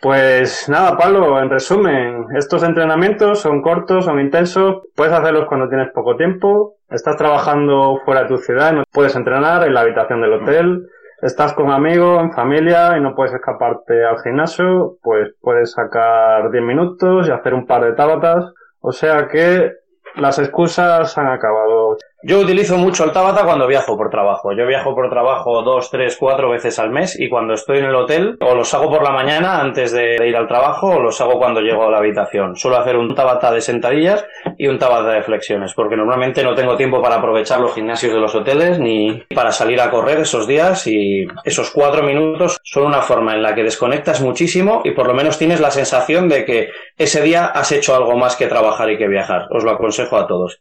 Pues 0.00 0.68
nada, 0.68 0.96
Pablo, 0.96 1.40
en 1.40 1.50
resumen, 1.50 2.26
estos 2.36 2.62
entrenamientos 2.62 3.40
son 3.40 3.62
cortos, 3.62 4.04
son 4.04 4.20
intensos, 4.20 4.82
puedes 4.94 5.12
hacerlos 5.12 5.46
cuando 5.48 5.68
tienes 5.68 5.88
poco 5.92 6.16
tiempo, 6.16 6.76
estás 6.90 7.16
trabajando 7.16 8.00
fuera 8.04 8.22
de 8.22 8.28
tu 8.28 8.36
ciudad, 8.36 8.72
no 8.72 8.84
puedes 8.92 9.16
entrenar 9.16 9.66
en 9.66 9.74
la 9.74 9.80
habitación 9.80 10.20
del 10.20 10.34
hotel, 10.34 10.86
estás 11.22 11.54
con 11.54 11.70
amigos, 11.70 12.20
en 12.20 12.32
familia 12.32 12.96
y 12.96 13.00
no 13.00 13.14
puedes 13.14 13.34
escaparte 13.34 14.04
al 14.04 14.20
gimnasio, 14.22 14.98
pues 15.02 15.34
puedes 15.40 15.72
sacar 15.72 16.50
10 16.50 16.64
minutos 16.64 17.28
y 17.28 17.30
hacer 17.30 17.54
un 17.54 17.66
par 17.66 17.84
de 17.84 17.92
tabatas. 17.92 18.52
O 18.80 18.92
sea 18.92 19.28
que 19.28 19.72
las 20.16 20.38
excusas 20.38 21.16
han 21.18 21.28
acabado. 21.28 21.96
Yo 22.28 22.40
utilizo 22.40 22.76
mucho 22.76 23.04
el 23.04 23.12
Tabata 23.12 23.44
cuando 23.44 23.68
viajo 23.68 23.96
por 23.96 24.10
trabajo. 24.10 24.50
Yo 24.50 24.66
viajo 24.66 24.96
por 24.96 25.08
trabajo 25.08 25.62
dos, 25.62 25.92
tres, 25.92 26.16
cuatro 26.18 26.50
veces 26.50 26.76
al 26.80 26.90
mes 26.90 27.16
y 27.20 27.28
cuando 27.28 27.54
estoy 27.54 27.78
en 27.78 27.84
el 27.84 27.94
hotel 27.94 28.36
o 28.40 28.52
los 28.56 28.74
hago 28.74 28.90
por 28.90 29.04
la 29.04 29.12
mañana 29.12 29.60
antes 29.60 29.92
de 29.92 30.16
ir 30.26 30.34
al 30.34 30.48
trabajo 30.48 30.88
o 30.88 31.00
los 31.00 31.20
hago 31.20 31.38
cuando 31.38 31.60
llego 31.60 31.86
a 31.86 31.90
la 31.92 31.98
habitación. 31.98 32.56
Suelo 32.56 32.78
hacer 32.78 32.96
un 32.96 33.14
Tabata 33.14 33.52
de 33.52 33.60
sentadillas 33.60 34.26
y 34.58 34.66
un 34.66 34.76
Tabata 34.76 35.12
de 35.12 35.22
flexiones 35.22 35.72
porque 35.72 35.94
normalmente 35.94 36.42
no 36.42 36.56
tengo 36.56 36.76
tiempo 36.76 37.00
para 37.00 37.14
aprovechar 37.14 37.60
los 37.60 37.72
gimnasios 37.72 38.12
de 38.12 38.18
los 38.18 38.34
hoteles 38.34 38.80
ni 38.80 39.22
para 39.32 39.52
salir 39.52 39.80
a 39.80 39.88
correr 39.88 40.18
esos 40.18 40.48
días 40.48 40.84
y 40.88 41.28
esos 41.44 41.70
cuatro 41.70 42.02
minutos 42.02 42.58
son 42.64 42.86
una 42.86 43.02
forma 43.02 43.34
en 43.34 43.42
la 43.42 43.54
que 43.54 43.62
desconectas 43.62 44.20
muchísimo 44.20 44.82
y 44.82 44.90
por 44.90 45.06
lo 45.06 45.14
menos 45.14 45.38
tienes 45.38 45.60
la 45.60 45.70
sensación 45.70 46.28
de 46.28 46.44
que 46.44 46.70
ese 46.98 47.22
día 47.22 47.46
has 47.46 47.70
hecho 47.70 47.94
algo 47.94 48.16
más 48.16 48.34
que 48.34 48.48
trabajar 48.48 48.90
y 48.90 48.98
que 48.98 49.06
viajar. 49.06 49.46
Os 49.52 49.62
lo 49.62 49.70
aconsejo 49.70 50.16
a 50.16 50.26
todos. 50.26 50.58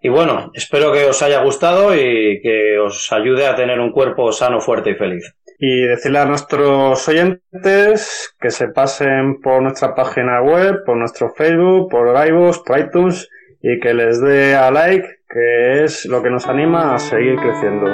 Y 0.00 0.08
bueno, 0.08 0.50
espero 0.54 0.92
que 0.92 1.06
os 1.06 1.22
haya 1.22 1.42
gustado 1.42 1.94
y 1.94 2.40
que 2.42 2.78
os 2.78 3.10
ayude 3.12 3.46
a 3.46 3.56
tener 3.56 3.80
un 3.80 3.90
cuerpo 3.90 4.30
sano, 4.32 4.60
fuerte 4.60 4.90
y 4.90 4.94
feliz. 4.94 5.34
Y 5.58 5.82
decirle 5.82 6.20
a 6.20 6.24
nuestros 6.24 7.08
oyentes 7.08 8.34
que 8.40 8.50
se 8.50 8.68
pasen 8.68 9.40
por 9.40 9.60
nuestra 9.60 9.94
página 9.94 10.40
web, 10.40 10.84
por 10.86 10.96
nuestro 10.96 11.30
Facebook, 11.30 11.90
por 11.90 12.14
iVoox, 12.28 12.60
por 12.60 12.78
iTunes 12.78 13.28
y 13.60 13.80
que 13.80 13.92
les 13.92 14.20
dé 14.20 14.54
a 14.54 14.70
like, 14.70 15.08
que 15.28 15.82
es 15.82 16.06
lo 16.06 16.22
que 16.22 16.30
nos 16.30 16.46
anima 16.46 16.94
a 16.94 16.98
seguir 16.98 17.36
creciendo. 17.36 17.86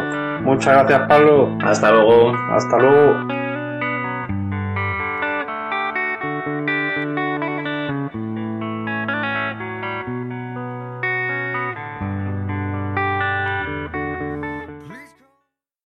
Muchas 0.43 0.75
gracias, 0.75 1.09
Pablo. 1.09 1.57
Hasta 1.63 1.91
luego. 1.91 2.33
Hasta 2.51 2.79
luego. 2.79 3.44